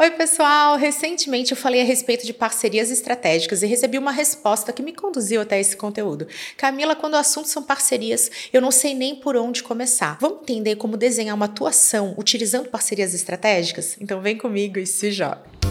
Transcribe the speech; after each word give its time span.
Oi, 0.00 0.10
pessoal! 0.12 0.78
Recentemente 0.78 1.50
eu 1.50 1.56
falei 1.58 1.82
a 1.82 1.84
respeito 1.84 2.24
de 2.24 2.32
parcerias 2.32 2.90
estratégicas 2.90 3.62
e 3.62 3.66
recebi 3.66 3.98
uma 3.98 4.10
resposta 4.10 4.72
que 4.72 4.82
me 4.82 4.94
conduziu 4.94 5.42
até 5.42 5.60
esse 5.60 5.76
conteúdo. 5.76 6.26
Camila, 6.56 6.96
quando 6.96 7.12
o 7.12 7.18
assunto 7.18 7.48
são 7.48 7.62
parcerias, 7.62 8.30
eu 8.50 8.62
não 8.62 8.70
sei 8.70 8.94
nem 8.94 9.14
por 9.14 9.36
onde 9.36 9.62
começar. 9.62 10.16
Vamos 10.18 10.40
entender 10.40 10.76
como 10.76 10.96
desenhar 10.96 11.36
uma 11.36 11.44
atuação 11.44 12.14
utilizando 12.16 12.70
parcerias 12.70 13.12
estratégicas? 13.12 13.98
Então 14.00 14.22
vem 14.22 14.38
comigo 14.38 14.78
e 14.78 14.86
se 14.86 15.12
joga! 15.12 15.69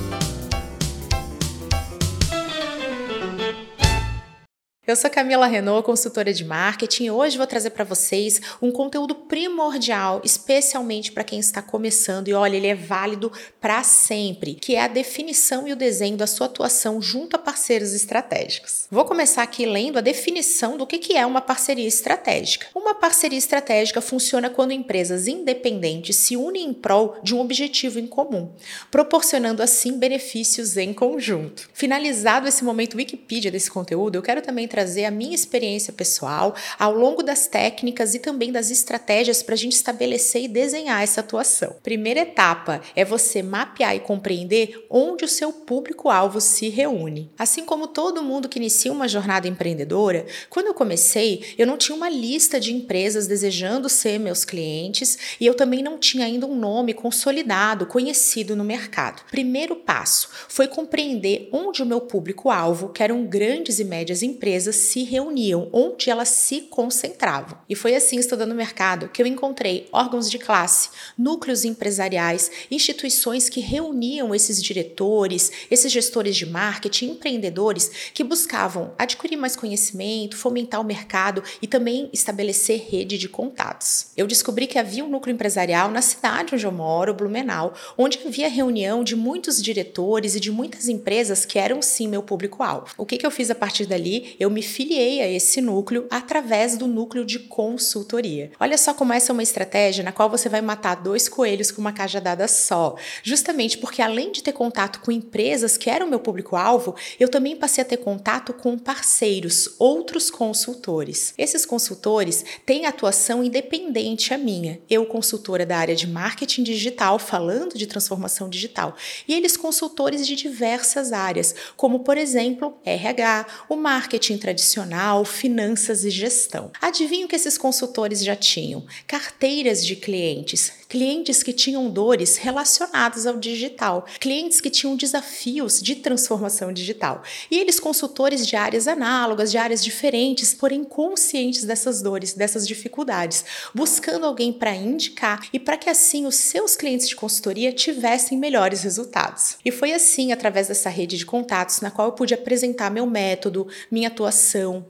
Eu 4.89 4.95
sou 4.95 5.07
Camila 5.07 5.45
Renault, 5.45 5.85
consultora 5.85 6.33
de 6.33 6.43
marketing, 6.43 7.03
e 7.03 7.11
hoje 7.11 7.37
vou 7.37 7.45
trazer 7.45 7.69
para 7.69 7.83
vocês 7.83 8.41
um 8.59 8.71
conteúdo 8.71 9.13
primordial, 9.13 10.19
especialmente 10.25 11.11
para 11.11 11.23
quem 11.23 11.39
está 11.39 11.61
começando 11.61 12.27
e 12.27 12.33
olha, 12.33 12.57
ele 12.57 12.65
é 12.65 12.73
válido 12.73 13.31
para 13.61 13.83
sempre, 13.83 14.55
que 14.55 14.73
é 14.73 14.81
a 14.81 14.87
definição 14.87 15.67
e 15.67 15.73
o 15.73 15.75
desenho 15.75 16.17
da 16.17 16.25
sua 16.25 16.47
atuação 16.47 16.99
junto 16.99 17.35
a 17.35 17.39
parceiros 17.39 17.93
estratégicos. 17.93 18.87
Vou 18.89 19.05
começar 19.05 19.43
aqui 19.43 19.63
lendo 19.63 19.99
a 19.99 20.01
definição 20.01 20.75
do 20.75 20.87
que 20.87 21.15
é 21.15 21.23
uma 21.23 21.39
parceria 21.39 21.87
estratégica. 21.87 22.65
Uma 22.73 22.95
parceria 22.95 23.37
estratégica 23.37 24.01
funciona 24.01 24.49
quando 24.49 24.71
empresas 24.71 25.27
independentes 25.27 26.15
se 26.15 26.35
unem 26.35 26.69
em 26.69 26.73
prol 26.73 27.15
de 27.21 27.35
um 27.35 27.41
objetivo 27.41 27.99
em 27.99 28.07
comum, 28.07 28.49
proporcionando 28.89 29.61
assim 29.61 29.99
benefícios 29.99 30.77
em 30.77 30.95
conjunto. 30.95 31.69
Finalizado 31.75 32.47
esse 32.47 32.63
momento 32.63 32.97
Wikipedia 32.97 33.51
desse 33.51 33.69
conteúdo, 33.69 34.15
eu 34.15 34.23
quero 34.23 34.41
também 34.41 34.67
trazer 34.67 34.78
trazer 34.79 35.03
a 35.03 35.11
minha 35.11 35.35
experiência 35.35 35.91
pessoal 35.91 36.55
ao 36.77 36.93
longo 36.93 37.21
das 37.21 37.47
técnicas 37.47 38.15
e 38.15 38.19
também 38.19 38.49
das 38.49 38.71
estratégias 38.71 39.43
para 39.43 39.53
a 39.53 39.57
gente 39.57 39.73
estabelecer 39.73 40.43
e 40.43 40.47
desenhar 40.47 41.03
essa 41.03 41.19
atuação. 41.19 41.75
Primeira 41.83 42.21
etapa 42.21 42.79
é 42.95 43.03
você 43.03 43.43
mapear 43.43 43.93
e 43.93 43.99
compreender 43.99 44.85
onde 44.89 45.25
o 45.25 45.27
seu 45.27 45.51
público-alvo 45.51 46.39
se 46.39 46.69
reúne. 46.69 47.29
Assim 47.37 47.65
como 47.65 47.87
todo 47.87 48.23
mundo 48.23 48.47
que 48.47 48.57
inicia 48.57 48.89
uma 48.89 49.05
jornada 49.05 49.49
empreendedora, 49.49 50.25
quando 50.49 50.67
eu 50.67 50.73
comecei, 50.73 51.43
eu 51.57 51.67
não 51.67 51.77
tinha 51.77 51.97
uma 51.97 52.09
lista 52.09 52.57
de 52.57 52.73
empresas 52.73 53.27
desejando 53.27 53.89
ser 53.89 54.17
meus 54.17 54.45
clientes 54.45 55.17
e 55.41 55.45
eu 55.45 55.55
também 55.55 55.83
não 55.83 55.97
tinha 55.97 56.25
ainda 56.25 56.47
um 56.47 56.55
nome 56.55 56.93
consolidado, 56.93 57.85
conhecido 57.85 58.55
no 58.55 58.63
mercado. 58.63 59.23
Primeiro 59.29 59.75
passo 59.75 60.29
foi 60.47 60.69
compreender 60.69 61.49
onde 61.51 61.83
o 61.83 61.85
meu 61.85 61.99
público-alvo, 61.99 62.87
que 62.89 63.03
eram 63.03 63.25
grandes 63.25 63.77
e 63.77 63.89
médias 63.89 64.23
empresas, 64.23 64.68
se 64.71 65.03
reuniam, 65.03 65.69
onde 65.71 66.09
elas 66.09 66.29
se 66.29 66.61
concentravam. 66.61 67.57
E 67.67 67.75
foi 67.75 67.95
assim, 67.95 68.17
estudando 68.17 68.51
o 68.51 68.55
mercado, 68.55 69.09
que 69.09 69.21
eu 69.21 69.27
encontrei 69.27 69.87
órgãos 69.91 70.29
de 70.29 70.39
classe, 70.39 70.89
núcleos 71.17 71.65
empresariais, 71.65 72.51
instituições 72.69 73.49
que 73.49 73.59
reuniam 73.59 74.33
esses 74.33 74.61
diretores, 74.61 75.51
esses 75.69 75.91
gestores 75.91 76.35
de 76.35 76.45
marketing, 76.45 77.11
empreendedores 77.11 78.11
que 78.13 78.23
buscavam 78.23 78.93
adquirir 78.97 79.37
mais 79.37 79.55
conhecimento, 79.55 80.37
fomentar 80.37 80.81
o 80.81 80.83
mercado 80.85 81.43
e 81.61 81.67
também 81.67 82.09
estabelecer 82.13 82.87
rede 82.89 83.17
de 83.17 83.29
contatos. 83.29 84.07
Eu 84.15 84.27
descobri 84.27 84.67
que 84.67 84.77
havia 84.77 85.03
um 85.03 85.09
núcleo 85.09 85.33
empresarial 85.33 85.89
na 85.89 86.01
cidade 86.01 86.55
onde 86.55 86.65
eu 86.65 86.71
moro, 86.71 87.13
Blumenau, 87.13 87.73
onde 87.97 88.19
havia 88.25 88.49
reunião 88.49 89.03
de 89.03 89.15
muitos 89.15 89.61
diretores 89.61 90.35
e 90.35 90.39
de 90.39 90.51
muitas 90.51 90.87
empresas 90.87 91.45
que 91.45 91.59
eram 91.59 91.81
sim 91.81 92.07
meu 92.07 92.23
público-alvo. 92.23 92.93
O 92.97 93.05
que, 93.05 93.17
que 93.17 93.25
eu 93.25 93.31
fiz 93.31 93.49
a 93.49 93.55
partir 93.55 93.85
dali? 93.85 94.35
Eu 94.39 94.49
me 94.49 94.58
me 94.59 94.61
filiei 94.61 95.21
a 95.21 95.27
esse 95.29 95.61
núcleo 95.61 96.05
através 96.09 96.75
do 96.75 96.85
núcleo 96.85 97.25
de 97.25 97.39
consultoria. 97.39 98.51
Olha 98.59 98.77
só 98.77 98.93
como 98.93 99.13
essa 99.13 99.31
é 99.31 99.33
uma 99.33 99.41
estratégia 99.41 100.03
na 100.03 100.11
qual 100.11 100.29
você 100.29 100.49
vai 100.49 100.61
matar 100.61 100.95
dois 100.95 101.29
coelhos 101.29 101.71
com 101.71 101.79
uma 101.79 101.93
cajadada 101.93 102.45
só. 102.45 102.95
Justamente 103.23 103.77
porque 103.77 104.01
além 104.01 104.33
de 104.33 104.43
ter 104.43 104.51
contato 104.51 104.99
com 104.99 105.13
empresas 105.13 105.77
que 105.77 105.89
eram 105.89 106.09
meu 106.09 106.19
público-alvo, 106.19 106.93
eu 107.17 107.29
também 107.29 107.55
passei 107.55 107.81
a 107.81 107.87
ter 107.87 107.97
contato 107.97 108.53
com 108.53 108.77
parceiros, 108.77 109.75
outros 109.79 110.29
consultores. 110.29 111.33
Esses 111.37 111.65
consultores 111.65 112.43
têm 112.65 112.85
atuação 112.85 113.41
independente 113.41 114.33
à 114.33 114.37
minha. 114.37 114.81
Eu, 114.89 115.05
consultora 115.05 115.65
da 115.65 115.77
área 115.77 115.95
de 115.95 116.05
marketing 116.05 116.63
digital, 116.63 117.17
falando 117.17 117.77
de 117.77 117.87
transformação 117.87 118.49
digital, 118.49 118.93
e 119.25 119.33
eles 119.33 119.55
consultores 119.55 120.27
de 120.27 120.35
diversas 120.35 121.13
áreas, 121.13 121.55
como 121.77 122.01
por 122.01 122.17
exemplo, 122.17 122.77
RH, 122.83 123.45
o 123.69 123.77
marketing 123.77 124.37
tradicional, 124.39 125.23
finanças 125.23 126.03
e 126.03 126.09
gestão. 126.09 126.71
Adivinha 126.81 127.25
o 127.25 127.29
que 127.29 127.35
esses 127.35 127.57
consultores 127.57 128.23
já 128.23 128.35
tinham? 128.35 128.85
Carteiras 129.05 129.85
de 129.85 129.95
clientes, 129.95 130.71
clientes 130.89 131.43
que 131.43 131.53
tinham 131.53 131.89
dores 131.89 132.37
relacionadas 132.37 133.27
ao 133.27 133.37
digital, 133.37 134.05
clientes 134.19 134.59
que 134.59 134.71
tinham 134.71 134.95
desafios 134.95 135.79
de 135.79 135.95
transformação 135.95 136.73
digital. 136.73 137.23
E 137.51 137.59
eles, 137.59 137.79
consultores 137.79 138.45
de 138.45 138.55
áreas 138.55 138.87
análogas, 138.87 139.51
de 139.51 139.57
áreas 139.57 139.83
diferentes, 139.83 140.53
porém 140.53 140.83
conscientes 140.83 141.63
dessas 141.63 142.01
dores, 142.01 142.33
dessas 142.33 142.67
dificuldades, 142.67 143.45
buscando 143.73 144.25
alguém 144.25 144.51
para 144.51 144.75
indicar 144.75 145.47
e 145.53 145.59
para 145.59 145.77
que 145.77 145.89
assim 145.89 146.25
os 146.25 146.35
seus 146.35 146.75
clientes 146.75 147.07
de 147.07 147.15
consultoria 147.15 147.71
tivessem 147.71 148.37
melhores 148.37 148.81
resultados. 148.81 149.57
E 149.63 149.71
foi 149.71 149.93
assim, 149.93 150.31
através 150.31 150.67
dessa 150.69 150.89
rede 150.89 151.17
de 151.17 151.25
contatos, 151.25 151.81
na 151.81 151.91
qual 151.91 152.07
eu 152.07 152.13
pude 152.13 152.33
apresentar 152.33 152.89
meu 152.89 153.05
método, 153.05 153.67
minha 153.91 154.07
atuação, 154.07 154.28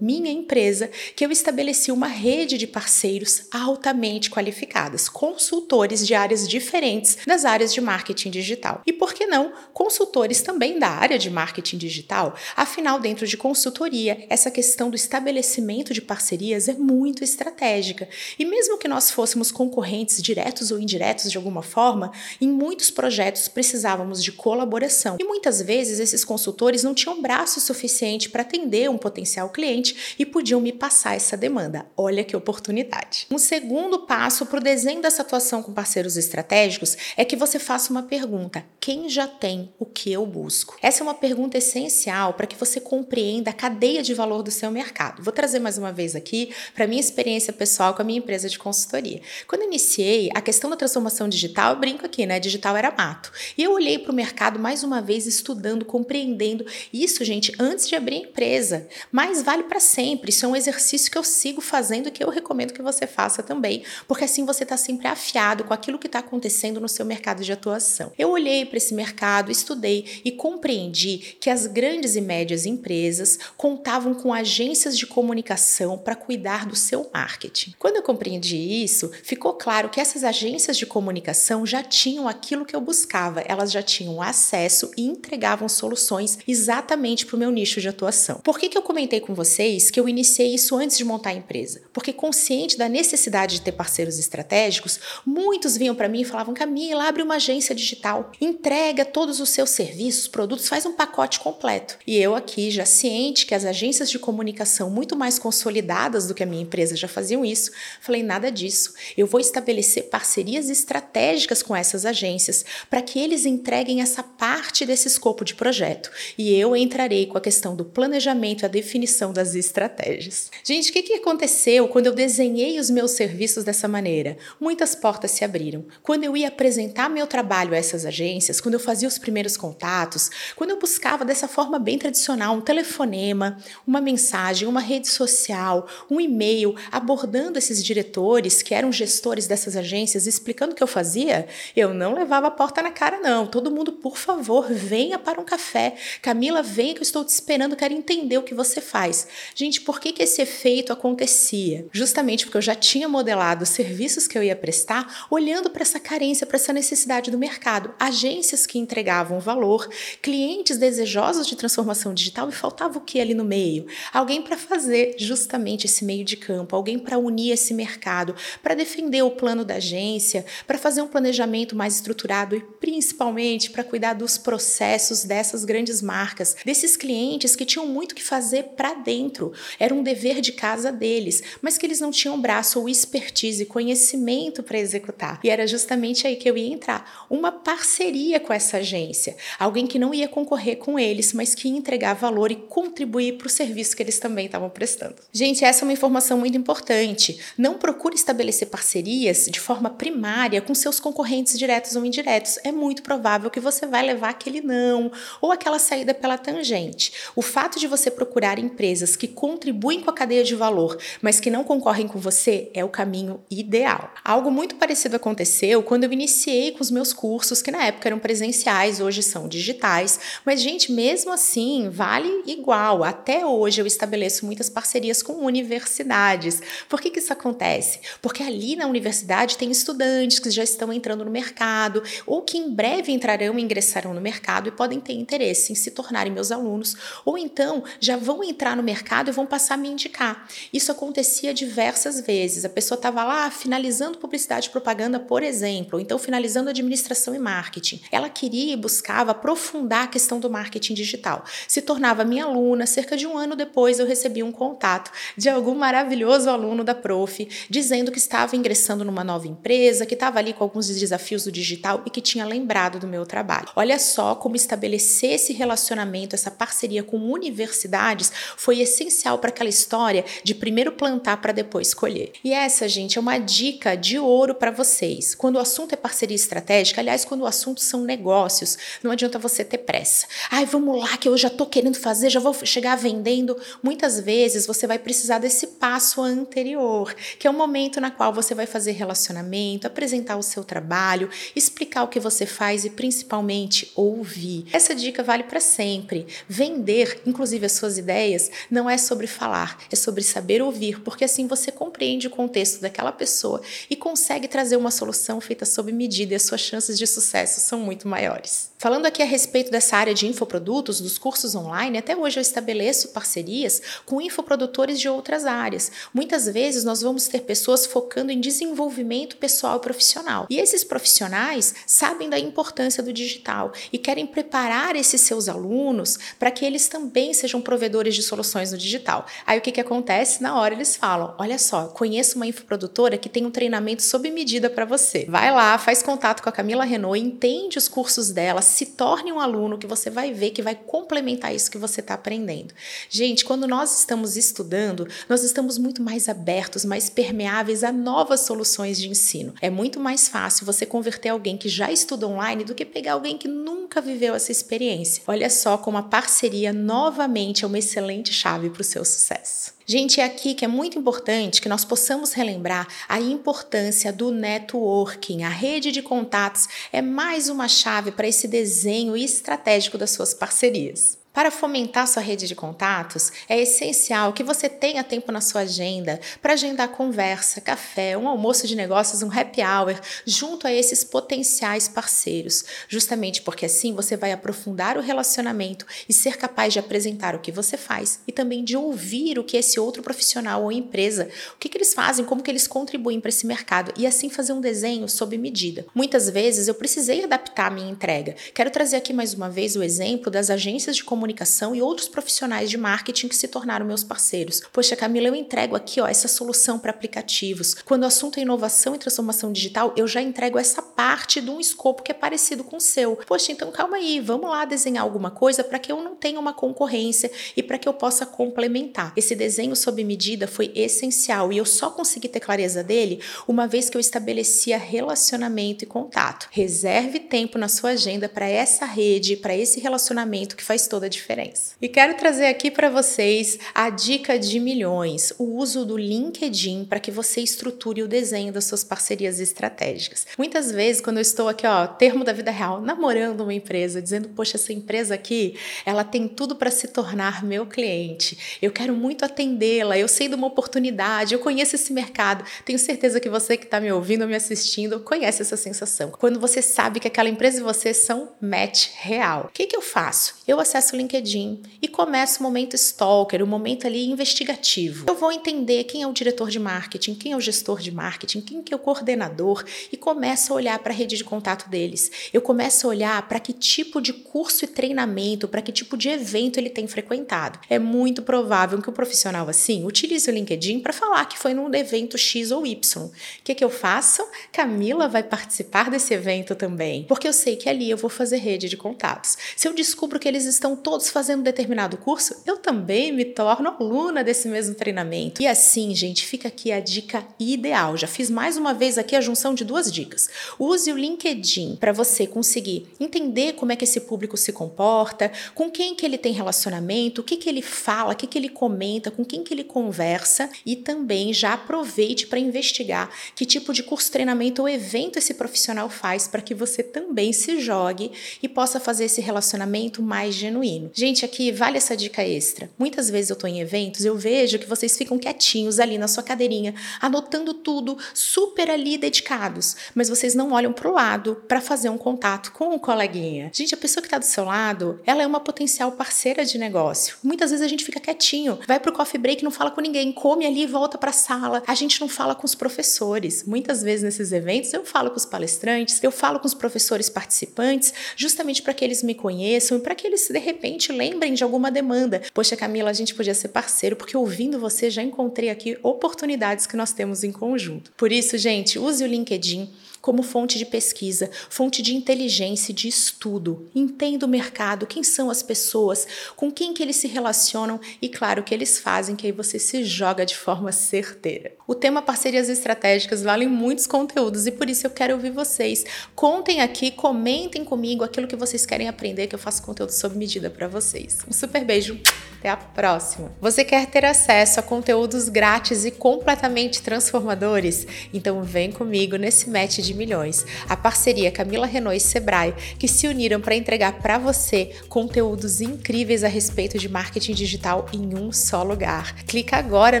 minha 0.00 0.30
empresa, 0.30 0.90
que 1.14 1.24
eu 1.24 1.30
estabeleci 1.30 1.92
uma 1.92 2.06
rede 2.06 2.58
de 2.58 2.66
parceiros 2.66 3.42
altamente 3.52 4.30
qualificadas, 4.30 5.08
consultores 5.08 6.06
de 6.06 6.14
áreas 6.14 6.48
diferentes 6.48 7.18
das 7.26 7.44
áreas 7.44 7.72
de 7.72 7.80
marketing 7.80 8.30
digital. 8.30 8.82
E 8.86 8.92
por 8.92 9.14
que 9.14 9.26
não 9.26 9.52
consultores 9.72 10.42
também 10.42 10.78
da 10.78 10.88
área 10.88 11.18
de 11.18 11.30
marketing 11.30 11.78
digital? 11.78 12.34
Afinal, 12.56 12.98
dentro 12.98 13.26
de 13.26 13.36
consultoria, 13.36 14.26
essa 14.28 14.50
questão 14.50 14.90
do 14.90 14.96
estabelecimento 14.96 15.92
de 15.94 16.02
parcerias 16.02 16.68
é 16.68 16.74
muito 16.74 17.22
estratégica. 17.22 18.08
E 18.38 18.44
mesmo 18.44 18.78
que 18.78 18.88
nós 18.88 19.10
fôssemos 19.10 19.50
concorrentes 19.50 20.22
diretos 20.22 20.70
ou 20.70 20.78
indiretos 20.78 21.30
de 21.30 21.36
alguma 21.36 21.62
forma, 21.62 22.12
em 22.40 22.48
muitos 22.48 22.90
projetos 22.90 23.48
precisávamos 23.48 24.22
de 24.22 24.32
colaboração. 24.32 25.16
E 25.20 25.24
muitas 25.24 25.62
vezes 25.62 26.00
esses 26.00 26.24
consultores 26.24 26.82
não 26.82 26.94
tinham 26.94 27.20
braço 27.20 27.60
suficiente 27.60 28.28
para 28.28 28.42
atender 28.42 28.90
um 28.90 28.98
potencial 28.98 29.27
cliente 29.48 30.16
e 30.18 30.24
podiam 30.24 30.60
me 30.60 30.72
passar 30.72 31.14
essa 31.16 31.36
demanda. 31.36 31.86
Olha 31.96 32.24
que 32.24 32.36
oportunidade. 32.36 33.26
Um 33.30 33.38
segundo 33.38 34.00
passo 34.00 34.46
para 34.46 34.58
o 34.58 34.62
desenho 34.62 35.02
dessa 35.02 35.22
atuação 35.22 35.62
com 35.62 35.72
parceiros 35.72 36.16
estratégicos 36.16 36.96
é 37.16 37.24
que 37.24 37.36
você 37.36 37.58
faça 37.58 37.90
uma 37.90 38.02
pergunta: 38.02 38.64
quem 38.80 39.08
já 39.08 39.26
tem 39.26 39.72
o 39.78 39.84
que 39.84 40.12
eu 40.12 40.24
busco? 40.26 40.76
Essa 40.80 41.02
é 41.02 41.04
uma 41.04 41.14
pergunta 41.14 41.58
essencial 41.58 42.34
para 42.34 42.46
que 42.46 42.56
você 42.56 42.80
compreenda 42.80 43.50
a 43.50 43.54
cadeia 43.54 44.02
de 44.02 44.14
valor 44.14 44.42
do 44.42 44.50
seu 44.50 44.70
mercado. 44.70 45.22
Vou 45.22 45.32
trazer 45.32 45.58
mais 45.58 45.78
uma 45.78 45.92
vez 45.92 46.16
aqui 46.16 46.50
para 46.74 46.86
minha 46.86 47.00
experiência 47.00 47.52
pessoal 47.52 47.94
com 47.94 48.02
a 48.02 48.04
minha 48.04 48.18
empresa 48.18 48.48
de 48.48 48.58
consultoria. 48.58 49.20
Quando 49.46 49.64
iniciei 49.64 50.30
a 50.34 50.40
questão 50.40 50.70
da 50.70 50.76
transformação 50.76 51.28
digital, 51.28 51.74
eu 51.74 51.80
brinco 51.80 52.06
aqui, 52.06 52.26
né? 52.26 52.40
Digital 52.40 52.76
era 52.76 52.90
mato. 52.90 53.32
E 53.56 53.62
eu 53.62 53.72
olhei 53.72 53.98
para 53.98 54.12
o 54.12 54.14
mercado 54.14 54.58
mais 54.58 54.82
uma 54.82 55.00
vez 55.00 55.26
estudando, 55.26 55.84
compreendendo 55.84 56.64
isso, 56.92 57.24
gente, 57.24 57.52
antes 57.58 57.88
de 57.88 57.94
abrir 57.94 58.16
a 58.16 58.28
empresa. 58.28 58.88
Mas 59.18 59.42
vale 59.42 59.64
para 59.64 59.80
sempre. 59.80 60.30
Isso 60.30 60.46
é 60.46 60.48
um 60.48 60.54
exercício 60.54 61.10
que 61.10 61.18
eu 61.18 61.24
sigo 61.24 61.60
fazendo 61.60 62.06
e 62.06 62.12
que 62.12 62.22
eu 62.22 62.30
recomendo 62.30 62.72
que 62.72 62.80
você 62.80 63.04
faça 63.04 63.42
também, 63.42 63.82
porque 64.06 64.22
assim 64.22 64.46
você 64.46 64.62
está 64.62 64.76
sempre 64.76 65.08
afiado 65.08 65.64
com 65.64 65.74
aquilo 65.74 65.98
que 65.98 66.06
está 66.06 66.20
acontecendo 66.20 66.80
no 66.80 66.88
seu 66.88 67.04
mercado 67.04 67.42
de 67.42 67.50
atuação. 67.50 68.12
Eu 68.16 68.30
olhei 68.30 68.64
para 68.64 68.76
esse 68.76 68.94
mercado, 68.94 69.50
estudei 69.50 70.20
e 70.24 70.30
compreendi 70.30 71.36
que 71.40 71.50
as 71.50 71.66
grandes 71.66 72.14
e 72.14 72.20
médias 72.20 72.64
empresas 72.64 73.40
contavam 73.56 74.14
com 74.14 74.32
agências 74.32 74.96
de 74.96 75.04
comunicação 75.04 75.98
para 75.98 76.14
cuidar 76.14 76.64
do 76.64 76.76
seu 76.76 77.10
marketing. 77.12 77.74
Quando 77.76 77.96
eu 77.96 78.04
compreendi 78.04 78.84
isso, 78.84 79.10
ficou 79.24 79.54
claro 79.54 79.88
que 79.88 80.00
essas 80.00 80.22
agências 80.22 80.76
de 80.76 80.86
comunicação 80.86 81.66
já 81.66 81.82
tinham 81.82 82.28
aquilo 82.28 82.64
que 82.64 82.76
eu 82.76 82.80
buscava, 82.80 83.40
elas 83.40 83.72
já 83.72 83.82
tinham 83.82 84.22
acesso 84.22 84.92
e 84.96 85.04
entregavam 85.04 85.68
soluções 85.68 86.38
exatamente 86.46 87.26
para 87.26 87.34
o 87.34 87.38
meu 87.40 87.50
nicho 87.50 87.80
de 87.80 87.88
atuação. 87.88 88.36
Por 88.44 88.60
que, 88.60 88.68
que 88.68 88.78
eu 88.78 88.82
comentei 88.82 89.07
com 89.20 89.34
vocês 89.34 89.90
que 89.90 90.00
eu 90.00 90.08
iniciei 90.08 90.54
isso 90.54 90.76
antes 90.76 90.96
de 90.96 91.04
montar 91.04 91.30
a 91.30 91.34
empresa? 91.34 91.82
Porque 91.92 92.12
consciente 92.12 92.78
da 92.78 92.88
necessidade 92.88 93.56
de 93.56 93.62
ter 93.62 93.72
parceiros 93.72 94.18
estratégicos, 94.18 94.98
muito 95.26 95.58
Muitos 95.58 95.76
vinham 95.76 95.94
para 95.94 96.08
mim 96.08 96.20
e 96.20 96.24
falavam: 96.24 96.54
Camila, 96.54 97.08
abre 97.08 97.22
uma 97.22 97.34
agência 97.34 97.74
digital, 97.74 98.30
entrega 98.40 99.04
todos 99.04 99.40
os 99.40 99.48
seus 99.48 99.70
serviços, 99.70 100.28
produtos, 100.28 100.68
faz 100.68 100.86
um 100.86 100.92
pacote 100.92 101.40
completo. 101.40 101.98
E 102.06 102.16
eu 102.16 102.34
aqui, 102.34 102.70
já 102.70 102.86
ciente 102.86 103.44
que 103.44 103.54
as 103.54 103.64
agências 103.64 104.08
de 104.08 104.18
comunicação 104.18 104.88
muito 104.88 105.16
mais 105.16 105.38
consolidadas 105.38 106.28
do 106.28 106.34
que 106.34 106.42
a 106.42 106.46
minha 106.46 106.62
empresa 106.62 106.94
já 106.94 107.08
faziam 107.08 107.44
isso, 107.44 107.72
falei: 108.00 108.22
nada 108.22 108.52
disso. 108.52 108.94
Eu 109.16 109.26
vou 109.26 109.40
estabelecer 109.40 110.04
parcerias 110.04 110.70
estratégicas 110.70 111.62
com 111.62 111.74
essas 111.74 112.06
agências 112.06 112.64
para 112.88 113.02
que 113.02 113.18
eles 113.18 113.44
entreguem 113.44 114.00
essa 114.00 114.22
parte 114.22 114.86
desse 114.86 115.08
escopo 115.08 115.44
de 115.44 115.54
projeto. 115.54 116.10
E 116.38 116.54
eu 116.54 116.76
entrarei 116.76 117.26
com 117.26 117.36
a 117.36 117.40
questão 117.40 117.74
do 117.74 117.84
planejamento 117.84 118.64
a 118.64 118.68
definição 118.68 118.97
das 119.32 119.54
estratégias. 119.54 120.50
Gente, 120.64 120.90
o 120.90 120.92
que, 120.92 121.02
que 121.02 121.14
aconteceu 121.14 121.88
quando 121.88 122.06
eu 122.06 122.12
desenhei 122.12 122.78
os 122.78 122.90
meus 122.90 123.12
serviços 123.12 123.64
dessa 123.64 123.86
maneira? 123.86 124.36
Muitas 124.60 124.94
portas 124.94 125.30
se 125.30 125.44
abriram. 125.44 125.84
Quando 126.02 126.24
eu 126.24 126.36
ia 126.36 126.48
apresentar 126.48 127.08
meu 127.08 127.26
trabalho 127.26 127.74
a 127.74 127.76
essas 127.76 128.04
agências, 128.04 128.60
quando 128.60 128.74
eu 128.74 128.80
fazia 128.80 129.08
os 129.08 129.18
primeiros 129.18 129.56
contatos, 129.56 130.30
quando 130.56 130.70
eu 130.70 130.78
buscava 130.78 131.24
dessa 131.24 131.48
forma 131.48 131.78
bem 131.78 131.98
tradicional 131.98 132.54
um 132.54 132.60
telefonema, 132.60 133.58
uma 133.86 134.00
mensagem, 134.00 134.66
uma 134.68 134.80
rede 134.80 135.08
social, 135.08 135.86
um 136.10 136.20
e-mail, 136.20 136.74
abordando 136.90 137.58
esses 137.58 137.82
diretores 137.82 138.62
que 138.62 138.74
eram 138.74 138.92
gestores 138.92 139.46
dessas 139.46 139.76
agências, 139.76 140.26
explicando 140.26 140.72
o 140.72 140.74
que 140.74 140.82
eu 140.82 140.86
fazia, 140.86 141.46
eu 141.76 141.92
não 141.94 142.14
levava 142.14 142.48
a 142.48 142.50
porta 142.50 142.82
na 142.82 142.90
cara, 142.90 143.20
não. 143.20 143.46
Todo 143.46 143.70
mundo, 143.70 143.92
por 143.92 144.16
favor, 144.16 144.66
venha 144.70 145.18
para 145.18 145.40
um 145.40 145.44
café. 145.44 145.94
Camila, 146.22 146.62
venha 146.62 146.94
que 146.94 147.00
eu 147.00 147.02
estou 147.02 147.24
te 147.24 147.30
esperando, 147.30 147.76
quero 147.76 147.94
entender 147.94 148.38
o 148.38 148.42
que 148.42 148.54
você 148.54 148.80
faz. 148.88 149.28
Gente, 149.54 149.80
por 149.80 150.00
que, 150.00 150.12
que 150.12 150.22
esse 150.22 150.40
efeito 150.40 150.92
acontecia? 150.92 151.86
Justamente 151.92 152.44
porque 152.44 152.56
eu 152.56 152.62
já 152.62 152.74
tinha 152.74 153.08
modelado 153.08 153.62
os 153.62 153.68
serviços 153.68 154.26
que 154.26 154.36
eu 154.36 154.42
ia 154.42 154.56
prestar 154.56 155.26
olhando 155.30 155.70
para 155.70 155.82
essa 155.82 156.00
carência, 156.00 156.46
para 156.46 156.56
essa 156.56 156.72
necessidade 156.72 157.30
do 157.30 157.38
mercado. 157.38 157.94
Agências 157.98 158.66
que 158.66 158.78
entregavam 158.78 159.38
valor, 159.40 159.88
clientes 160.22 160.78
desejosos 160.78 161.46
de 161.46 161.56
transformação 161.56 162.14
digital 162.14 162.48
e 162.48 162.52
faltava 162.52 162.98
o 162.98 163.02
que 163.02 163.20
ali 163.20 163.34
no 163.34 163.44
meio? 163.44 163.86
Alguém 164.12 164.42
para 164.42 164.56
fazer 164.56 165.16
justamente 165.18 165.86
esse 165.86 166.04
meio 166.04 166.24
de 166.24 166.36
campo, 166.36 166.74
alguém 166.74 166.98
para 166.98 167.18
unir 167.18 167.52
esse 167.52 167.74
mercado, 167.74 168.34
para 168.62 168.74
defender 168.74 169.22
o 169.22 169.30
plano 169.30 169.64
da 169.64 169.74
agência, 169.74 170.44
para 170.66 170.78
fazer 170.78 171.02
um 171.02 171.08
planejamento 171.08 171.76
mais 171.76 171.94
estruturado 171.96 172.56
e 172.56 172.60
principalmente 172.60 173.70
para 173.70 173.84
cuidar 173.84 174.14
dos 174.14 174.38
processos 174.38 175.24
dessas 175.24 175.64
grandes 175.64 176.00
marcas, 176.00 176.56
desses 176.64 176.96
clientes 176.96 177.54
que 177.54 177.64
tinham 177.64 177.86
muito 177.86 178.14
que 178.14 178.24
fazer 178.24 178.64
para 178.78 178.94
dentro. 178.94 179.52
Era 179.76 179.92
um 179.92 180.04
dever 180.04 180.40
de 180.40 180.52
casa 180.52 180.92
deles, 180.92 181.42
mas 181.60 181.76
que 181.76 181.84
eles 181.84 181.98
não 181.98 182.12
tinham 182.12 182.40
braço 182.40 182.78
ou 182.78 182.88
expertise, 182.88 183.66
conhecimento 183.66 184.62
para 184.62 184.78
executar. 184.78 185.40
E 185.42 185.50
era 185.50 185.66
justamente 185.66 186.28
aí 186.28 186.36
que 186.36 186.48
eu 186.48 186.56
ia 186.56 186.72
entrar. 186.72 187.26
Uma 187.28 187.50
parceria 187.50 188.38
com 188.38 188.52
essa 188.52 188.76
agência. 188.76 189.36
Alguém 189.58 189.84
que 189.84 189.98
não 189.98 190.14
ia 190.14 190.28
concorrer 190.28 190.76
com 190.76 190.96
eles, 190.96 191.32
mas 191.32 191.56
que 191.56 191.66
ia 191.66 191.76
entregar 191.76 192.14
valor 192.14 192.52
e 192.52 192.56
contribuir 192.56 193.36
para 193.36 193.48
o 193.48 193.50
serviço 193.50 193.96
que 193.96 194.02
eles 194.02 194.20
também 194.20 194.46
estavam 194.46 194.70
prestando. 194.70 195.16
Gente, 195.32 195.64
essa 195.64 195.82
é 195.82 195.84
uma 195.84 195.92
informação 195.92 196.38
muito 196.38 196.56
importante. 196.56 197.40
Não 197.58 197.74
procure 197.74 198.14
estabelecer 198.14 198.68
parcerias 198.68 199.46
de 199.46 199.58
forma 199.58 199.90
primária 199.90 200.60
com 200.60 200.72
seus 200.72 201.00
concorrentes 201.00 201.58
diretos 201.58 201.96
ou 201.96 202.04
indiretos. 202.04 202.60
É 202.62 202.70
muito 202.70 203.02
provável 203.02 203.50
que 203.50 203.58
você 203.58 203.86
vai 203.86 204.06
levar 204.06 204.28
aquele 204.28 204.60
não 204.60 205.10
ou 205.40 205.50
aquela 205.50 205.80
saída 205.80 206.14
pela 206.14 206.38
tangente. 206.38 207.12
O 207.34 207.42
fato 207.42 207.80
de 207.80 207.88
você 207.88 208.08
procurar 208.08 208.58
empresas 208.68 209.16
que 209.16 209.26
contribuem 209.26 210.00
com 210.00 210.10
a 210.10 210.14
cadeia 210.14 210.44
de 210.44 210.54
valor, 210.54 210.96
mas 211.20 211.40
que 211.40 211.50
não 211.50 211.64
concorrem 211.64 212.06
com 212.06 212.18
você, 212.18 212.70
é 212.74 212.84
o 212.84 212.88
caminho 212.88 213.40
ideal. 213.50 214.12
Algo 214.24 214.50
muito 214.50 214.76
parecido 214.76 215.16
aconteceu 215.16 215.82
quando 215.82 216.04
eu 216.04 216.12
iniciei 216.12 216.72
com 216.72 216.82
os 216.82 216.90
meus 216.90 217.12
cursos, 217.12 217.62
que 217.62 217.70
na 217.70 217.84
época 217.84 218.08
eram 218.08 218.18
presenciais, 218.18 219.00
hoje 219.00 219.22
são 219.22 219.48
digitais, 219.48 220.20
mas, 220.44 220.60
gente, 220.60 220.92
mesmo 220.92 221.32
assim, 221.32 221.88
vale 221.90 222.42
igual. 222.46 223.02
Até 223.02 223.44
hoje 223.46 223.80
eu 223.80 223.86
estabeleço 223.86 224.44
muitas 224.44 224.68
parcerias 224.68 225.22
com 225.22 225.44
universidades. 225.44 226.60
Por 226.88 227.00
que, 227.00 227.10
que 227.10 227.18
isso 227.18 227.32
acontece? 227.32 228.00
Porque 228.20 228.42
ali 228.42 228.76
na 228.76 228.86
universidade 228.86 229.56
tem 229.56 229.70
estudantes 229.70 230.38
que 230.38 230.50
já 230.50 230.62
estão 230.62 230.92
entrando 230.92 231.24
no 231.24 231.30
mercado 231.30 232.02
ou 232.26 232.42
que 232.42 232.58
em 232.58 232.70
breve 232.70 233.12
entrarão 233.12 233.58
e 233.58 233.62
ingressarão 233.62 234.12
no 234.12 234.20
mercado 234.20 234.68
e 234.68 234.72
podem 234.72 235.00
ter 235.00 235.14
interesse 235.14 235.72
em 235.72 235.74
se 235.74 235.90
tornarem 235.90 236.32
meus 236.32 236.52
alunos, 236.52 236.96
ou 237.24 237.38
então 237.38 237.82
já 238.00 238.16
vão 238.16 238.44
entrar 238.44 238.57
no 238.76 238.82
mercado 238.82 239.30
e 239.30 239.32
vão 239.32 239.46
passar 239.46 239.74
a 239.74 239.76
me 239.76 239.88
indicar. 239.88 240.46
Isso 240.72 240.90
acontecia 240.92 241.54
diversas 241.54 242.20
vezes. 242.20 242.64
A 242.64 242.68
pessoa 242.68 242.96
estava 242.96 243.24
lá 243.24 243.50
finalizando 243.50 244.18
publicidade 244.18 244.68
e 244.68 244.70
propaganda, 244.70 245.18
por 245.20 245.42
exemplo, 245.42 245.90
ou 245.94 246.00
então 246.00 246.18
finalizando 246.18 246.70
administração 246.70 247.34
e 247.34 247.38
marketing. 247.38 248.00
Ela 248.10 248.28
queria 248.28 248.72
e 248.72 248.76
buscava 248.76 249.30
aprofundar 249.30 250.04
a 250.04 250.08
questão 250.08 250.40
do 250.40 250.50
marketing 250.50 250.94
digital. 250.94 251.44
Se 251.66 251.80
tornava 251.80 252.24
minha 252.24 252.44
aluna, 252.44 252.86
cerca 252.86 253.16
de 253.16 253.26
um 253.26 253.38
ano 253.38 253.56
depois 253.56 253.98
eu 253.98 254.06
recebi 254.06 254.42
um 254.42 254.52
contato 254.52 255.10
de 255.36 255.48
algum 255.48 255.74
maravilhoso 255.74 256.50
aluno 256.50 256.82
da 256.82 256.94
Prof, 256.94 257.48
dizendo 257.70 258.10
que 258.10 258.18
estava 258.18 258.56
ingressando 258.56 259.04
numa 259.04 259.24
nova 259.24 259.46
empresa, 259.46 260.04
que 260.04 260.14
estava 260.14 260.38
ali 260.38 260.52
com 260.52 260.64
alguns 260.64 260.88
desafios 260.88 261.44
do 261.44 261.52
digital 261.52 262.02
e 262.04 262.10
que 262.10 262.20
tinha 262.20 262.44
lembrado 262.44 262.98
do 262.98 263.06
meu 263.06 263.24
trabalho. 263.24 263.68
Olha 263.76 263.98
só 263.98 264.34
como 264.34 264.56
estabelecer 264.56 265.32
esse 265.32 265.52
relacionamento, 265.52 266.34
essa 266.34 266.50
parceria 266.50 267.02
com 267.02 267.18
universidades 267.30 268.32
foi 268.56 268.80
essencial 268.80 269.38
para 269.38 269.50
aquela 269.50 269.68
história 269.68 270.24
de 270.42 270.54
primeiro 270.54 270.92
plantar 270.92 271.38
para 271.38 271.52
depois 271.52 271.94
colher. 271.94 272.32
E 272.42 272.52
essa, 272.52 272.88
gente, 272.88 273.18
é 273.18 273.20
uma 273.20 273.38
dica 273.38 273.96
de 273.96 274.18
ouro 274.18 274.54
para 274.54 274.70
vocês. 274.70 275.34
Quando 275.34 275.56
o 275.56 275.60
assunto 275.60 275.92
é 275.92 275.96
parceria 275.96 276.34
estratégica, 276.34 277.00
aliás, 277.00 277.24
quando 277.24 277.42
o 277.42 277.46
assunto 277.46 277.80
são 277.80 278.02
negócios, 278.02 278.78
não 279.02 279.10
adianta 279.10 279.38
você 279.38 279.64
ter 279.64 279.78
pressa. 279.78 280.26
Ai, 280.50 280.64
vamos 280.66 280.98
lá 280.98 281.16
que 281.16 281.28
eu 281.28 281.36
já 281.36 281.48
estou 281.48 281.66
querendo 281.66 281.96
fazer, 281.96 282.30
já 282.30 282.40
vou 282.40 282.54
chegar 282.64 282.96
vendendo. 282.96 283.56
Muitas 283.82 284.20
vezes 284.20 284.66
você 284.66 284.86
vai 284.86 284.98
precisar 284.98 285.38
desse 285.38 285.66
passo 285.66 286.20
anterior, 286.20 287.14
que 287.38 287.46
é 287.46 287.50
o 287.50 287.54
momento 287.54 288.00
na 288.00 288.10
qual 288.10 288.32
você 288.32 288.54
vai 288.54 288.66
fazer 288.66 288.92
relacionamento, 288.92 289.86
apresentar 289.86 290.36
o 290.36 290.42
seu 290.42 290.64
trabalho, 290.64 291.30
explicar 291.54 292.02
o 292.02 292.08
que 292.08 292.20
você 292.20 292.46
faz 292.46 292.84
e 292.84 292.90
principalmente 292.90 293.90
ouvir. 293.94 294.66
Essa 294.72 294.94
dica 294.94 295.22
vale 295.22 295.44
para 295.44 295.60
sempre. 295.60 296.26
Vender, 296.48 297.22
inclusive 297.26 297.66
as 297.66 297.72
suas 297.72 297.98
ideias, 297.98 298.27
não 298.70 298.88
é 298.88 298.98
sobre 298.98 299.26
falar, 299.26 299.78
é 299.90 299.96
sobre 299.96 300.22
saber 300.22 300.62
ouvir, 300.62 301.00
porque 301.00 301.24
assim 301.24 301.46
você 301.46 301.70
compreende 301.70 302.26
o 302.26 302.30
contexto 302.30 302.80
daquela 302.80 303.12
pessoa 303.12 303.60
e 303.88 303.96
consegue 303.96 304.48
trazer 304.48 304.76
uma 304.76 304.90
solução 304.90 305.40
feita 305.40 305.64
sob 305.64 305.92
medida 305.92 306.32
e 306.32 306.36
as 306.36 306.42
suas 306.42 306.60
chances 306.60 306.98
de 306.98 307.06
sucesso 307.06 307.60
são 307.60 307.80
muito 307.80 308.06
maiores. 308.06 308.70
Falando 308.80 309.06
aqui 309.06 309.20
a 309.20 309.26
respeito 309.26 309.72
dessa 309.72 309.96
área 309.96 310.14
de 310.14 310.28
infoprodutos, 310.28 311.00
dos 311.00 311.18
cursos 311.18 311.56
online, 311.56 311.98
até 311.98 312.16
hoje 312.16 312.38
eu 312.38 312.40
estabeleço 312.40 313.08
parcerias 313.08 313.82
com 314.06 314.20
infoprodutores 314.20 315.00
de 315.00 315.08
outras 315.08 315.44
áreas. 315.44 315.90
Muitas 316.14 316.46
vezes 316.46 316.84
nós 316.84 317.02
vamos 317.02 317.26
ter 317.26 317.40
pessoas 317.40 317.84
focando 317.86 318.30
em 318.30 318.38
desenvolvimento 318.38 319.36
pessoal 319.36 319.78
e 319.78 319.80
profissional. 319.80 320.46
E 320.48 320.60
esses 320.60 320.84
profissionais 320.84 321.74
sabem 321.88 322.30
da 322.30 322.38
importância 322.38 323.02
do 323.02 323.12
digital 323.12 323.72
e 323.92 323.98
querem 323.98 324.24
preparar 324.24 324.94
esses 324.94 325.22
seus 325.22 325.48
alunos 325.48 326.16
para 326.38 326.52
que 326.52 326.64
eles 326.64 326.86
também 326.86 327.34
sejam 327.34 327.60
provedores 327.60 328.14
de 328.14 328.22
soluções 328.22 328.70
no 328.70 328.78
digital. 328.78 329.26
Aí 329.44 329.58
o 329.58 329.60
que, 329.60 329.72
que 329.72 329.80
acontece? 329.80 330.40
Na 330.40 330.56
hora 330.56 330.74
eles 330.74 330.94
falam: 330.94 331.34
olha 331.36 331.58
só, 331.58 331.88
conheço 331.88 332.36
uma 332.36 332.46
infoprodutora 332.46 333.18
que 333.18 333.28
tem 333.28 333.44
um 333.44 333.50
treinamento 333.50 334.04
sob 334.04 334.30
medida 334.30 334.70
para 334.70 334.84
você. 334.84 335.26
Vai 335.28 335.50
lá, 335.50 335.76
faz 335.78 336.00
contato 336.00 336.44
com 336.44 336.48
a 336.48 336.52
Camila 336.52 336.84
Renault, 336.84 337.18
entende 337.18 337.76
os 337.76 337.88
cursos 337.88 338.30
dela 338.30 338.67
se 338.68 338.86
torne 338.86 339.32
um 339.32 339.40
aluno 339.40 339.78
que 339.78 339.86
você 339.86 340.10
vai 340.10 340.32
ver 340.32 340.50
que 340.50 340.62
vai 340.62 340.74
complementar 340.74 341.54
isso 341.54 341.70
que 341.70 341.78
você 341.78 342.00
está 342.00 342.14
aprendendo. 342.14 342.74
Gente, 343.08 343.44
quando 343.44 343.66
nós 343.66 343.98
estamos 343.98 344.36
estudando, 344.36 345.08
nós 345.28 345.42
estamos 345.42 345.78
muito 345.78 346.02
mais 346.02 346.28
abertos, 346.28 346.84
mais 346.84 347.08
permeáveis 347.08 347.82
a 347.82 347.92
novas 347.92 348.40
soluções 348.40 348.98
de 348.98 349.08
ensino. 349.08 349.54
É 349.60 349.70
muito 349.70 349.98
mais 349.98 350.28
fácil 350.28 350.66
você 350.66 350.84
converter 350.84 351.30
alguém 351.30 351.56
que 351.56 351.68
já 351.68 351.90
estuda 351.90 352.26
online 352.26 352.64
do 352.64 352.74
que 352.74 352.84
pegar 352.84 353.14
alguém 353.14 353.38
que 353.38 353.48
nunca 353.48 354.00
viveu 354.00 354.34
essa 354.34 354.52
experiência. 354.52 355.22
Olha 355.26 355.48
só 355.48 355.78
como 355.78 355.98
a 355.98 356.02
parceria 356.02 356.72
novamente 356.72 357.64
é 357.64 357.66
uma 357.66 357.78
excelente 357.78 358.32
chave 358.32 358.70
para 358.70 358.82
o 358.82 358.84
seu 358.84 359.04
sucesso. 359.04 359.77
Gente, 359.90 360.20
é 360.20 360.24
aqui 360.24 360.52
que 360.52 360.66
é 360.66 360.68
muito 360.68 360.98
importante 360.98 361.62
que 361.62 361.68
nós 361.68 361.82
possamos 361.82 362.34
relembrar 362.34 362.86
a 363.08 363.18
importância 363.18 364.12
do 364.12 364.30
networking. 364.30 365.44
A 365.44 365.48
rede 365.48 365.90
de 365.90 366.02
contatos 366.02 366.68
é 366.92 367.00
mais 367.00 367.48
uma 367.48 367.66
chave 367.68 368.12
para 368.12 368.28
esse 368.28 368.46
desenho 368.46 369.16
estratégico 369.16 369.96
das 369.96 370.10
suas 370.10 370.34
parcerias. 370.34 371.16
Para 371.32 371.52
fomentar 371.52 372.08
sua 372.08 372.22
rede 372.22 372.48
de 372.48 372.54
contatos, 372.54 373.30
é 373.48 373.60
essencial 373.60 374.32
que 374.32 374.42
você 374.42 374.68
tenha 374.68 375.04
tempo 375.04 375.30
na 375.30 375.40
sua 375.40 375.60
agenda 375.60 376.18
para 376.42 376.54
agendar 376.54 376.88
conversa, 376.88 377.60
café, 377.60 378.16
um 378.16 378.26
almoço 378.26 378.66
de 378.66 378.74
negócios, 378.74 379.22
um 379.22 379.30
happy 379.30 379.60
hour, 379.62 380.00
junto 380.26 380.66
a 380.66 380.72
esses 380.72 381.04
potenciais 381.04 381.86
parceiros, 381.86 382.64
justamente 382.88 383.42
porque 383.42 383.66
assim 383.66 383.94
você 383.94 384.16
vai 384.16 384.32
aprofundar 384.32 384.98
o 384.98 385.00
relacionamento 385.00 385.86
e 386.08 386.12
ser 386.12 386.36
capaz 386.36 386.72
de 386.72 386.80
apresentar 386.80 387.36
o 387.36 387.40
que 387.40 387.52
você 387.52 387.76
faz 387.76 388.20
e 388.26 388.32
também 388.32 388.64
de 388.64 388.76
ouvir 388.76 389.38
o 389.38 389.44
que 389.44 389.56
esse 389.56 389.78
outro 389.78 390.02
profissional 390.02 390.64
ou 390.64 390.72
empresa, 390.72 391.28
o 391.54 391.58
que, 391.58 391.68
que 391.68 391.78
eles 391.78 391.94
fazem, 391.94 392.24
como 392.24 392.42
que 392.42 392.50
eles 392.50 392.66
contribuem 392.66 393.20
para 393.20 393.28
esse 393.28 393.46
mercado 393.46 393.92
e 393.96 394.06
assim 394.08 394.28
fazer 394.28 394.54
um 394.54 394.60
desenho 394.60 395.08
sob 395.08 395.38
medida. 395.38 395.86
Muitas 395.94 396.28
vezes 396.28 396.66
eu 396.66 396.74
precisei 396.74 397.22
adaptar 397.22 397.66
a 397.66 397.74
minha 397.74 397.90
entrega. 397.90 398.34
Quero 398.52 398.70
trazer 398.70 398.96
aqui 398.96 399.12
mais 399.12 399.34
uma 399.34 399.48
vez 399.48 399.76
o 399.76 399.84
exemplo 399.84 400.32
das 400.32 400.50
agências 400.50 400.96
de 400.96 401.04
comunicação 401.04 401.27
comunicação 401.28 401.74
e 401.74 401.82
outros 401.82 402.08
profissionais 402.08 402.70
de 402.70 402.78
marketing 402.78 403.28
que 403.28 403.36
se 403.36 403.48
tornaram 403.48 403.84
meus 403.84 404.02
parceiros. 404.02 404.62
Poxa, 404.72 404.96
Camila, 404.96 405.28
eu 405.28 405.34
entrego 405.34 405.76
aqui 405.76 406.00
ó, 406.00 406.06
essa 406.06 406.26
solução 406.26 406.78
para 406.78 406.90
aplicativos. 406.90 407.74
Quando 407.74 408.04
o 408.04 408.06
assunto 408.06 408.38
é 408.38 408.42
inovação 408.42 408.94
e 408.94 408.98
transformação 408.98 409.52
digital, 409.52 409.92
eu 409.96 410.06
já 410.06 410.22
entrego 410.22 410.58
essa 410.58 410.80
parte 410.80 411.40
de 411.40 411.50
um 411.50 411.60
escopo 411.60 412.02
que 412.02 412.10
é 412.10 412.14
parecido 412.14 412.64
com 412.64 412.76
o 412.78 412.80
seu. 412.80 413.16
Poxa, 413.26 413.52
então 413.52 413.70
calma 413.70 413.96
aí, 413.96 414.20
vamos 414.20 414.48
lá 414.48 414.64
desenhar 414.64 415.04
alguma 415.04 415.30
coisa 415.30 415.62
para 415.62 415.78
que 415.78 415.92
eu 415.92 416.02
não 416.02 416.16
tenha 416.16 416.40
uma 416.40 416.54
concorrência 416.54 417.30
e 417.56 417.62
para 417.62 417.76
que 417.78 417.88
eu 417.88 417.92
possa 417.92 418.24
complementar. 418.24 419.12
Esse 419.14 419.34
desenho 419.34 419.76
sob 419.76 420.02
medida 420.02 420.46
foi 420.46 420.72
essencial 420.74 421.52
e 421.52 421.58
eu 421.58 421.64
só 421.66 421.90
consegui 421.90 422.28
ter 422.28 422.40
clareza 422.40 422.82
dele 422.82 423.20
uma 423.46 423.66
vez 423.66 423.90
que 423.90 423.96
eu 423.96 424.00
estabelecia 424.00 424.78
relacionamento 424.78 425.84
e 425.84 425.86
contato. 425.86 426.48
Reserve 426.50 427.20
tempo 427.20 427.58
na 427.58 427.68
sua 427.68 427.90
agenda 427.90 428.28
para 428.28 428.48
essa 428.48 428.86
rede, 428.86 429.36
para 429.36 429.56
esse 429.56 429.80
relacionamento 429.80 430.56
que 430.56 430.64
faz 430.64 430.86
toda 430.86 431.07
a 431.08 431.10
diferença. 431.10 431.74
E 431.82 431.88
quero 431.88 432.14
trazer 432.14 432.46
aqui 432.46 432.70
para 432.70 432.88
vocês 432.88 433.58
a 433.74 433.90
dica 433.90 434.38
de 434.38 434.60
milhões, 434.60 435.32
o 435.38 435.56
uso 435.56 435.84
do 435.84 435.96
LinkedIn 435.96 436.84
para 436.84 437.00
que 437.00 437.10
você 437.10 437.40
estruture 437.40 438.02
o 438.02 438.08
desenho 438.08 438.52
das 438.52 438.64
suas 438.64 438.84
parcerias 438.84 439.40
estratégicas. 439.40 440.26
Muitas 440.38 440.70
vezes, 440.70 441.00
quando 441.00 441.16
eu 441.16 441.22
estou 441.22 441.48
aqui, 441.48 441.66
ó, 441.66 441.86
termo 441.86 442.24
da 442.24 442.32
vida 442.32 442.50
real, 442.50 442.80
namorando 442.80 443.40
uma 443.40 443.54
empresa, 443.54 444.00
dizendo, 444.00 444.28
poxa, 444.28 444.56
essa 444.56 444.72
empresa 444.72 445.14
aqui, 445.14 445.56
ela 445.84 446.04
tem 446.04 446.28
tudo 446.28 446.54
para 446.54 446.70
se 446.70 446.88
tornar 446.88 447.44
meu 447.44 447.66
cliente. 447.66 448.58
Eu 448.62 448.70
quero 448.70 448.94
muito 448.94 449.24
atendê-la, 449.24 449.98
eu 449.98 450.08
sei 450.08 450.28
de 450.28 450.34
uma 450.34 450.46
oportunidade, 450.46 451.34
eu 451.34 451.40
conheço 451.40 451.74
esse 451.74 451.92
mercado. 451.92 452.44
Tenho 452.64 452.78
certeza 452.78 453.20
que 453.20 453.28
você 453.28 453.56
que 453.56 453.64
está 453.64 453.80
me 453.80 453.90
ouvindo 453.90 454.22
ou 454.22 454.28
me 454.28 454.34
assistindo 454.34 455.00
conhece 455.00 455.42
essa 455.42 455.56
sensação. 455.56 456.10
Quando 456.10 456.38
você 456.38 456.62
sabe 456.62 457.00
que 457.00 457.08
aquela 457.08 457.28
empresa 457.28 457.60
e 457.60 457.62
você 457.62 457.94
são 457.94 458.32
match 458.40 458.90
real. 458.96 459.46
O 459.46 459.52
que, 459.52 459.66
que 459.66 459.76
eu 459.76 459.82
faço? 459.82 460.34
Eu 460.46 460.60
acesso 460.60 460.94
o 460.94 460.97
LinkedIn 460.98 461.62
e 461.80 461.88
começo 461.88 462.40
o 462.40 462.42
momento 462.42 462.74
stalker, 462.74 463.42
o 463.42 463.46
momento 463.46 463.86
ali 463.86 464.06
investigativo. 464.06 465.06
Eu 465.08 465.14
vou 465.14 465.32
entender 465.32 465.84
quem 465.84 466.02
é 466.02 466.06
o 466.06 466.12
diretor 466.12 466.50
de 466.50 466.58
marketing, 466.58 467.14
quem 467.14 467.32
é 467.32 467.36
o 467.36 467.40
gestor 467.40 467.80
de 467.80 467.90
marketing, 467.90 468.40
quem 468.40 468.62
que 468.62 468.72
é 468.72 468.76
o 468.76 468.80
coordenador 468.80 469.64
e 469.90 469.96
começo 469.96 470.52
a 470.52 470.56
olhar 470.56 470.78
para 470.78 470.92
a 470.92 470.96
rede 470.96 471.16
de 471.16 471.24
contato 471.24 471.68
deles. 471.68 472.10
Eu 472.32 472.42
começo 472.42 472.86
a 472.86 472.90
olhar 472.90 473.28
para 473.28 473.40
que 473.40 473.52
tipo 473.52 474.00
de 474.00 474.12
curso 474.12 474.64
e 474.64 474.68
treinamento, 474.68 475.48
para 475.48 475.62
que 475.62 475.72
tipo 475.72 475.96
de 475.96 476.08
evento 476.08 476.58
ele 476.58 476.70
tem 476.70 476.86
frequentado. 476.86 477.58
É 477.68 477.78
muito 477.78 478.22
provável 478.22 478.80
que 478.80 478.90
um 478.90 478.92
profissional 478.92 479.48
assim 479.48 479.84
utilize 479.84 480.30
o 480.30 480.34
LinkedIn 480.34 480.80
para 480.80 480.92
falar 480.92 481.24
que 481.26 481.38
foi 481.38 481.54
num 481.54 481.72
evento 481.74 482.18
X 482.18 482.50
ou 482.50 482.66
Y. 482.66 483.04
O 483.04 483.12
que, 483.44 483.54
que 483.54 483.64
eu 483.64 483.70
faço? 483.70 484.26
Camila 484.52 485.08
vai 485.08 485.22
participar 485.22 485.90
desse 485.90 486.14
evento 486.14 486.54
também, 486.54 487.04
porque 487.04 487.28
eu 487.28 487.32
sei 487.32 487.56
que 487.56 487.68
ali 487.68 487.90
eu 487.90 487.96
vou 487.96 488.10
fazer 488.10 488.38
rede 488.38 488.68
de 488.68 488.76
contatos. 488.76 489.36
Se 489.56 489.68
eu 489.68 489.72
descubro 489.72 490.18
que 490.18 490.28
eles 490.28 490.44
estão 490.44 490.76
todos 490.88 491.10
fazendo 491.10 491.42
determinado 491.42 491.98
curso, 491.98 492.34
eu 492.46 492.56
também 492.56 493.12
me 493.12 493.22
torno 493.22 493.68
aluna 493.68 494.24
desse 494.24 494.48
mesmo 494.48 494.74
treinamento. 494.74 495.42
E 495.42 495.46
assim, 495.46 495.94
gente, 495.94 496.24
fica 496.24 496.48
aqui 496.48 496.72
a 496.72 496.80
dica 496.80 497.26
ideal. 497.38 497.94
Já 497.94 498.06
fiz 498.06 498.30
mais 498.30 498.56
uma 498.56 498.72
vez 498.72 498.96
aqui 498.96 499.14
a 499.14 499.20
junção 499.20 499.52
de 499.52 499.66
duas 499.66 499.92
dicas. 499.92 500.30
Use 500.58 500.90
o 500.90 500.96
LinkedIn 500.96 501.76
para 501.76 501.92
você 501.92 502.26
conseguir 502.26 502.86
entender 502.98 503.52
como 503.52 503.70
é 503.70 503.76
que 503.76 503.84
esse 503.84 504.00
público 504.00 504.34
se 504.38 504.50
comporta, 504.50 505.30
com 505.54 505.70
quem 505.70 505.94
que 505.94 506.06
ele 506.06 506.16
tem 506.16 506.32
relacionamento, 506.32 507.20
o 507.20 507.24
que 507.24 507.36
que 507.36 507.50
ele 507.50 507.60
fala, 507.60 508.14
o 508.14 508.16
que 508.16 508.26
que 508.26 508.38
ele 508.38 508.48
comenta, 508.48 509.10
com 509.10 509.22
quem 509.22 509.44
que 509.44 509.52
ele 509.52 509.64
conversa 509.64 510.48
e 510.64 510.74
também 510.74 511.34
já 511.34 511.52
aproveite 511.52 512.26
para 512.26 512.38
investigar 512.38 513.10
que 513.34 513.44
tipo 513.44 513.74
de 513.74 513.82
curso, 513.82 514.10
treinamento 514.10 514.62
ou 514.62 514.68
evento 514.68 515.18
esse 515.18 515.34
profissional 515.34 515.90
faz 515.90 516.26
para 516.26 516.40
que 516.40 516.54
você 516.54 516.82
também 516.82 517.30
se 517.30 517.60
jogue 517.60 518.10
e 518.42 518.48
possa 518.48 518.80
fazer 518.80 519.04
esse 519.04 519.20
relacionamento 519.20 520.02
mais 520.02 520.34
genuíno. 520.34 520.77
Gente, 520.92 521.24
aqui 521.24 521.50
vale 521.50 521.76
essa 521.76 521.96
dica 521.96 522.22
extra. 522.22 522.70
Muitas 522.78 523.10
vezes 523.10 523.30
eu 523.30 523.34
estou 523.34 523.48
em 523.48 523.60
eventos, 523.60 524.04
eu 524.04 524.16
vejo 524.16 524.58
que 524.58 524.68
vocês 524.68 524.96
ficam 524.96 525.18
quietinhos 525.18 525.80
ali 525.80 525.98
na 525.98 526.08
sua 526.08 526.22
cadeirinha, 526.22 526.74
anotando 527.00 527.54
tudo, 527.54 527.96
super 528.14 528.70
ali 528.70 528.98
dedicados, 528.98 529.76
mas 529.94 530.08
vocês 530.08 530.34
não 530.34 530.52
olham 530.52 530.72
para 530.72 530.88
o 530.88 530.92
lado 530.92 531.42
para 531.48 531.60
fazer 531.60 531.88
um 531.88 531.98
contato 531.98 532.52
com 532.52 532.74
o 532.74 532.80
coleguinha. 532.80 533.50
Gente, 533.52 533.74
a 533.74 533.78
pessoa 533.78 534.02
que 534.02 534.06
está 534.06 534.18
do 534.18 534.24
seu 534.24 534.44
lado, 534.44 535.00
ela 535.06 535.22
é 535.22 535.26
uma 535.26 535.40
potencial 535.40 535.92
parceira 535.92 536.44
de 536.44 536.58
negócio. 536.58 537.16
Muitas 537.22 537.50
vezes 537.50 537.64
a 537.64 537.68
gente 537.68 537.84
fica 537.84 538.00
quietinho, 538.00 538.58
vai 538.66 538.78
para 538.78 538.90
o 538.90 538.94
coffee 538.94 539.20
break, 539.20 539.42
não 539.42 539.50
fala 539.50 539.70
com 539.70 539.80
ninguém, 539.80 540.12
come 540.12 540.46
ali 540.46 540.62
e 540.62 540.66
volta 540.66 540.98
para 540.98 541.10
a 541.10 541.12
sala. 541.12 541.62
A 541.66 541.74
gente 541.74 542.00
não 542.00 542.08
fala 542.08 542.34
com 542.34 542.46
os 542.46 542.54
professores. 542.54 543.44
Muitas 543.44 543.82
vezes 543.82 544.04
nesses 544.04 544.32
eventos 544.32 544.72
eu 544.72 544.84
falo 544.84 545.10
com 545.10 545.16
os 545.16 545.24
palestrantes, 545.24 546.02
eu 546.02 546.10
falo 546.10 546.38
com 546.40 546.46
os 546.46 546.54
professores 546.54 547.08
participantes, 547.08 547.92
justamente 548.16 548.62
para 548.62 548.74
que 548.74 548.84
eles 548.84 549.02
me 549.02 549.14
conheçam 549.14 549.78
e 549.78 549.80
para 549.80 549.94
que 549.94 550.06
eles 550.06 550.28
de 550.28 550.38
repente 550.38 550.67
lembrem 550.92 551.34
de 551.34 551.42
alguma 551.42 551.70
demanda. 551.70 552.22
Poxa, 552.34 552.56
Camila, 552.56 552.90
a 552.90 552.92
gente 552.92 553.14
podia 553.14 553.34
ser 553.34 553.48
parceiro 553.48 553.96
porque 553.96 554.16
ouvindo 554.16 554.58
você 554.58 554.90
já 554.90 555.02
encontrei 555.02 555.50
aqui 555.50 555.78
oportunidades 555.82 556.66
que 556.66 556.76
nós 556.76 556.92
temos 556.92 557.24
em 557.24 557.32
conjunto. 557.32 557.92
Por 557.96 558.12
isso, 558.12 558.36
gente, 558.36 558.78
use 558.78 559.02
o 559.02 559.06
LinkedIn 559.06 559.70
como 560.08 560.22
fonte 560.22 560.56
de 560.56 560.64
pesquisa, 560.64 561.30
fonte 561.50 561.82
de 561.82 561.94
inteligência 561.94 562.72
de 562.72 562.88
estudo. 562.88 563.68
Entenda 563.74 564.24
o 564.24 564.28
mercado, 564.28 564.86
quem 564.86 565.02
são 565.02 565.28
as 565.28 565.42
pessoas, 565.42 566.08
com 566.34 566.50
quem 566.50 566.72
que 566.72 566.82
eles 566.82 566.96
se 566.96 567.06
relacionam 567.06 567.78
e 568.00 568.08
claro 568.08 568.40
o 568.40 568.42
que 568.42 568.54
eles 568.54 568.78
fazem, 568.78 569.14
que 569.14 569.26
aí 569.26 569.32
você 569.32 569.58
se 569.58 569.84
joga 569.84 570.24
de 570.24 570.34
forma 570.34 570.72
certeira. 570.72 571.52
O 571.66 571.74
tema 571.74 572.00
parcerias 572.00 572.48
estratégicas 572.48 573.22
vale 573.22 573.46
muitos 573.46 573.86
conteúdos 573.86 574.46
e 574.46 574.50
por 574.50 574.70
isso 574.70 574.86
eu 574.86 574.90
quero 574.90 575.12
ouvir 575.12 575.30
vocês. 575.30 575.84
Contem 576.14 576.62
aqui, 576.62 576.90
comentem 576.90 577.62
comigo 577.62 578.02
aquilo 578.02 578.26
que 578.26 578.34
vocês 578.34 578.64
querem 578.64 578.88
aprender, 578.88 579.26
que 579.26 579.34
eu 579.34 579.38
faço 579.38 579.62
conteúdo 579.62 579.90
sob 579.90 580.16
medida 580.16 580.48
para 580.48 580.66
vocês. 580.66 581.18
Um 581.28 581.32
super 581.34 581.66
beijo. 581.66 582.00
Até 582.38 582.50
a 582.50 582.56
próxima. 582.56 583.32
Você 583.40 583.64
quer 583.64 583.86
ter 583.86 584.04
acesso 584.04 584.60
a 584.60 584.62
conteúdos 584.62 585.28
grátis 585.28 585.84
e 585.84 585.90
completamente 585.90 586.80
transformadores? 586.80 587.84
Então 588.14 588.44
vem 588.44 588.70
comigo 588.70 589.16
nesse 589.16 589.50
match 589.50 589.78
de 589.80 589.92
milhões. 589.98 590.46
A 590.68 590.76
parceria 590.76 591.30
Camila 591.30 591.66
Renault 591.66 591.96
e 591.96 592.00
Sebrae 592.00 592.54
que 592.78 592.88
se 592.88 593.06
uniram 593.06 593.40
para 593.40 593.56
entregar 593.56 593.98
para 593.98 594.16
você 594.16 594.70
conteúdos 594.88 595.60
incríveis 595.60 596.24
a 596.24 596.28
respeito 596.28 596.78
de 596.78 596.88
marketing 596.88 597.34
digital 597.34 597.86
em 597.92 598.16
um 598.16 598.32
só 598.32 598.62
lugar. 598.62 599.14
Clica 599.26 599.56
agora 599.56 600.00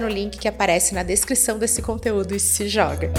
no 0.00 0.08
link 0.08 0.38
que 0.38 0.48
aparece 0.48 0.94
na 0.94 1.02
descrição 1.02 1.58
desse 1.58 1.82
conteúdo 1.82 2.34
e 2.34 2.40
se 2.40 2.68
joga. 2.68 3.12